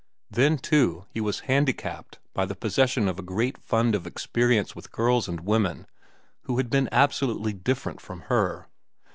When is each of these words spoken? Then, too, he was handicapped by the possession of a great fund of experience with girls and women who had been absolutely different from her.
Then, 0.31 0.57
too, 0.57 1.05
he 1.11 1.21
was 1.21 1.41
handicapped 1.41 2.17
by 2.33 2.45
the 2.47 2.55
possession 2.55 3.07
of 3.07 3.19
a 3.19 3.21
great 3.21 3.55
fund 3.59 3.93
of 3.93 4.07
experience 4.07 4.75
with 4.75 4.91
girls 4.91 5.27
and 5.27 5.41
women 5.41 5.85
who 6.45 6.57
had 6.57 6.71
been 6.71 6.89
absolutely 6.91 7.53
different 7.53 8.01
from 8.01 8.21
her. 8.21 8.67